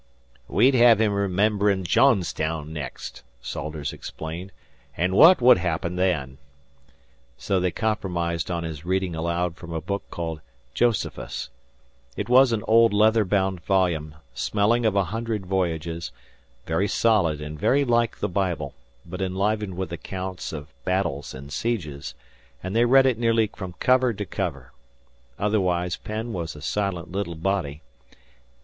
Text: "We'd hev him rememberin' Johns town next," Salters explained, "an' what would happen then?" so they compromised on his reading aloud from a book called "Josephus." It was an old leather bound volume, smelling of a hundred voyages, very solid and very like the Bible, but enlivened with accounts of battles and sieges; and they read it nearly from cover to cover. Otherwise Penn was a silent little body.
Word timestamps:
"We'd 0.47 0.73
hev 0.73 0.99
him 0.99 1.13
rememberin' 1.13 1.83
Johns 1.83 2.33
town 2.33 2.73
next," 2.73 3.21
Salters 3.39 3.93
explained, 3.93 4.51
"an' 4.97 5.15
what 5.15 5.41
would 5.43 5.59
happen 5.59 5.95
then?" 5.95 6.39
so 7.37 7.59
they 7.59 7.69
compromised 7.69 8.49
on 8.49 8.63
his 8.63 8.83
reading 8.83 9.15
aloud 9.15 9.57
from 9.57 9.71
a 9.71 9.79
book 9.79 10.01
called 10.09 10.41
"Josephus." 10.73 11.51
It 12.17 12.29
was 12.29 12.51
an 12.51 12.63
old 12.67 12.93
leather 12.95 13.23
bound 13.23 13.59
volume, 13.61 14.15
smelling 14.33 14.87
of 14.87 14.95
a 14.95 15.03
hundred 15.03 15.45
voyages, 15.45 16.11
very 16.65 16.87
solid 16.87 17.39
and 17.39 17.59
very 17.59 17.85
like 17.85 18.17
the 18.21 18.27
Bible, 18.27 18.73
but 19.05 19.21
enlivened 19.21 19.77
with 19.77 19.91
accounts 19.93 20.51
of 20.51 20.69
battles 20.83 21.35
and 21.35 21.53
sieges; 21.53 22.15
and 22.63 22.75
they 22.75 22.85
read 22.85 23.05
it 23.05 23.19
nearly 23.19 23.45
from 23.55 23.73
cover 23.73 24.13
to 24.13 24.25
cover. 24.25 24.71
Otherwise 25.37 25.95
Penn 25.95 26.33
was 26.33 26.55
a 26.55 26.61
silent 26.63 27.11
little 27.11 27.35
body. 27.35 27.83